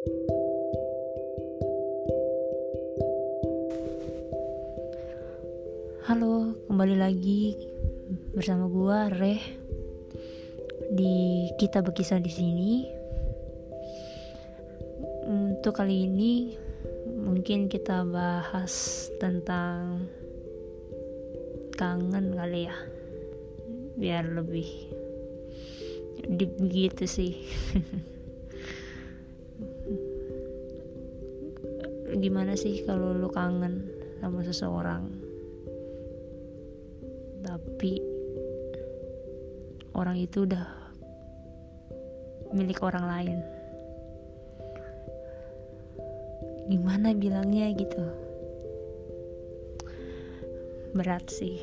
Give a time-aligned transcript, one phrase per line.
[0.00, 0.16] Halo,
[6.64, 7.52] kembali lagi
[8.32, 9.44] bersama gua Reh
[10.96, 12.88] di kita berkisah di sini.
[15.28, 16.56] Untuk kali ini
[17.20, 20.08] mungkin kita bahas tentang
[21.76, 22.76] kangen kali ya.
[24.00, 24.64] Biar lebih
[26.24, 27.36] deep gitu sih.
[32.20, 33.88] Gimana sih kalau lu kangen
[34.20, 35.30] sama seseorang?
[37.80, 37.96] tapi
[39.96, 40.68] orang itu udah
[42.52, 43.38] milik orang lain.
[46.68, 48.04] Gimana bilangnya gitu?
[50.92, 51.56] Berat sih.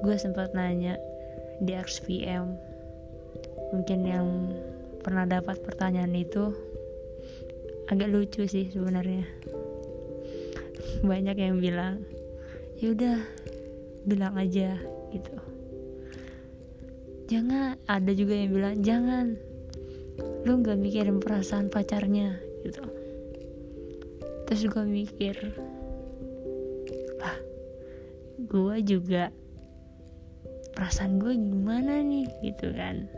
[0.00, 0.96] Gue sempat nanya
[1.60, 2.56] di XVM
[3.76, 4.26] mungkin yang
[5.04, 6.56] pernah dapat pertanyaan itu
[7.86, 9.26] agak lucu sih sebenarnya.
[11.06, 12.02] Banyak yang bilang
[12.76, 13.18] ya udah
[14.06, 14.78] bilang aja
[15.10, 15.36] gitu.
[17.26, 19.26] Jangan ada juga yang bilang jangan
[20.46, 22.82] lu nggak mikirin perasaan pacarnya gitu.
[24.46, 25.34] Terus gue mikir
[27.18, 27.36] lah
[28.46, 29.34] gue juga
[30.76, 32.28] perasaan gue gimana nih?
[32.44, 33.08] Gitu kan.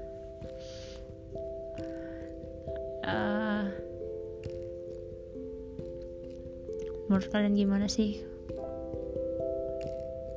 [3.08, 3.47] Uh,
[7.08, 8.20] menurut kalian gimana sih?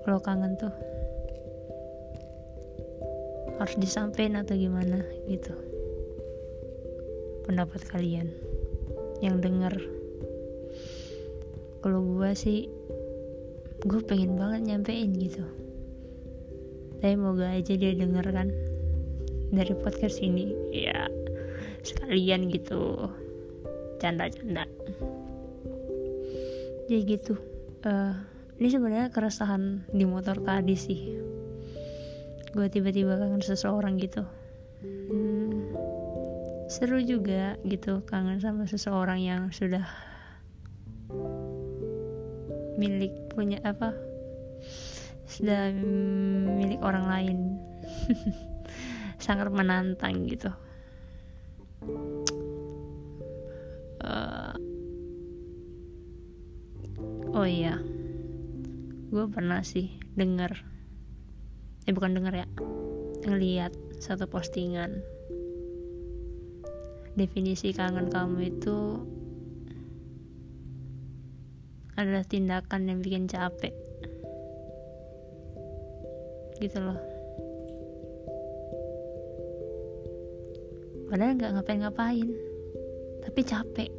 [0.08, 0.73] Kalau kangen tuh
[3.59, 5.53] harus disampaikan atau gimana gitu?
[7.45, 8.31] Pendapat kalian
[9.22, 10.02] yang denger
[11.81, 12.69] kalau gue sih
[13.81, 15.41] gue pengen banget nyampein gitu.
[17.02, 18.53] Tapi moga aja dia denger kan
[19.50, 20.53] dari podcast ini.
[20.69, 21.09] Ya
[21.81, 23.09] sekalian gitu.
[23.97, 24.69] Canda-canda
[26.92, 27.39] jadi gitu.
[27.88, 28.20] Uh,
[28.59, 31.16] ini sebenarnya keresahan di motor tadi sih.
[32.52, 34.28] Gue tiba-tiba kangen seseorang gitu.
[34.84, 35.72] Hmm,
[36.68, 39.88] seru juga gitu kangen sama seseorang yang sudah
[42.75, 43.96] milik punya apa
[45.31, 45.72] sudah
[46.59, 47.40] milik orang lain.
[49.23, 50.52] Sangat menantang gitu
[57.41, 57.74] oh iya.
[59.09, 60.62] Gue pernah sih denger.
[61.90, 62.47] Eh bukan denger ya.
[63.25, 65.02] Ngeliat satu postingan.
[67.18, 68.78] Definisi kangen kamu itu
[71.97, 73.73] adalah tindakan yang bikin capek.
[76.62, 77.02] Gitu loh.
[81.09, 82.29] Padahal nggak ngapain-ngapain
[83.25, 83.90] tapi capek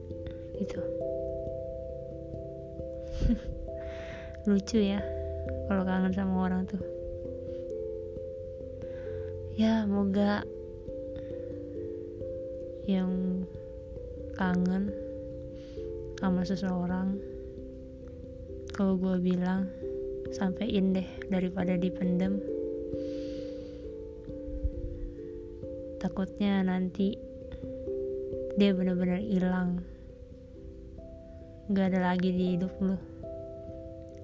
[0.56, 0.80] gitu
[4.48, 4.98] lucu ya
[5.70, 6.82] kalau kangen sama orang tuh.
[9.54, 10.42] Ya moga
[12.88, 13.44] yang
[14.34, 14.90] kangen
[16.18, 17.20] sama seseorang
[18.72, 19.68] kalau gue bilang
[20.32, 22.40] sampein deh daripada dipendem.
[26.00, 27.14] Takutnya nanti
[28.58, 29.84] dia benar-benar hilang.
[31.70, 33.11] Gak ada lagi di hidup lu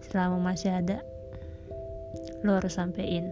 [0.08, 1.04] selama masih ada
[2.42, 3.28] lo harus sampein.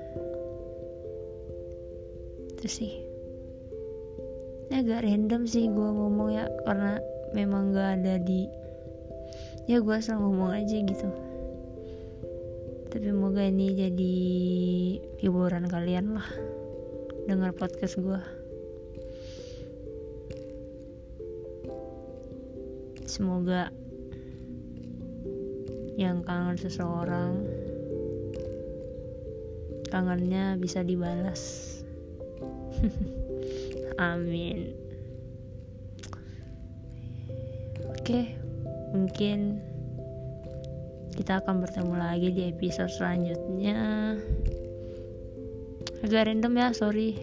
[2.57, 2.93] Itu sih.
[4.67, 6.99] Ini agak random sih gue ngomong ya karena
[7.31, 8.51] memang gak ada di
[9.71, 11.09] ya gue asal ngomong aja gitu.
[12.91, 14.15] Tapi moga ini jadi
[15.23, 16.29] hiburan kalian lah
[17.27, 18.21] dengar podcast gue
[23.07, 23.71] semoga
[25.97, 27.41] yang kangen seseorang
[29.89, 31.73] kangennya bisa dibalas.
[34.13, 34.77] Amin.
[37.97, 38.37] Oke
[38.93, 39.61] mungkin
[41.17, 44.15] kita akan bertemu lagi di episode selanjutnya.
[46.05, 47.17] Agak random ya sorry.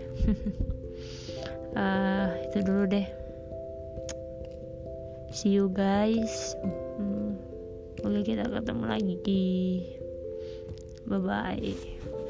[1.77, 3.07] Uh, itu dulu deh.
[5.29, 6.57] See you guys.
[8.03, 9.39] Oke kita ketemu lagi.
[11.07, 12.22] Bye bye.